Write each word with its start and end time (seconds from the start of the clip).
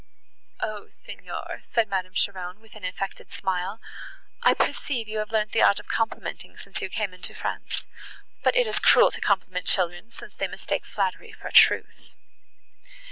"O 0.61 0.89
Signor!" 1.05 1.61
said 1.75 1.87
Madame 1.87 2.15
Cheron, 2.15 2.59
with 2.59 2.73
an 2.75 2.83
affected 2.83 3.31
smile, 3.31 3.79
"I 4.41 4.55
perceive 4.55 5.07
you 5.07 5.19
have 5.19 5.29
learnt 5.29 5.51
the 5.51 5.61
art 5.61 5.79
of 5.79 5.87
complimenting, 5.87 6.57
since 6.57 6.81
you 6.81 6.89
came 6.89 7.13
into 7.13 7.35
France. 7.35 7.85
But 8.41 8.55
it 8.55 8.65
is 8.65 8.79
cruel 8.79 9.11
to 9.11 9.21
compliment 9.21 9.67
children, 9.67 10.09
since 10.09 10.33
they 10.33 10.47
mistake 10.47 10.85
flattery 10.85 11.31
for 11.33 11.51
truth." 11.51 12.09